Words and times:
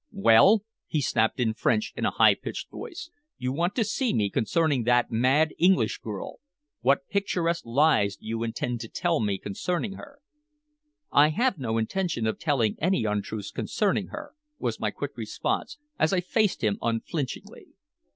"Well?" 0.11 0.63
he 0.87 0.99
snapped 0.99 1.39
in 1.39 1.53
French 1.53 1.93
in 1.95 2.05
a 2.05 2.09
high 2.09 2.33
pitched 2.33 2.71
voice. 2.71 3.11
"You 3.37 3.51
want 3.53 3.75
to 3.75 3.83
see 3.83 4.15
me 4.15 4.31
concerning 4.31 4.81
that 4.85 5.11
mad 5.11 5.53
English 5.59 5.99
girl? 5.99 6.39
What 6.79 7.07
picturesque 7.07 7.67
lies 7.67 8.15
do 8.15 8.25
you 8.25 8.41
intend 8.41 8.79
to 8.79 8.89
tell 8.89 9.19
me 9.19 9.37
concerning 9.37 9.93
her?" 9.97 10.17
"I 11.11 11.27
have 11.27 11.59
no 11.59 11.77
intention 11.77 12.25
of 12.25 12.39
telling 12.39 12.77
any 12.81 13.05
untruths 13.05 13.51
concerning 13.51 14.07
her," 14.07 14.33
was 14.57 14.79
my 14.79 14.89
quick 14.89 15.11
response, 15.15 15.77
as 15.99 16.13
I 16.13 16.19
faced 16.21 16.63
him 16.63 16.79
unflinchingly. 16.81 17.67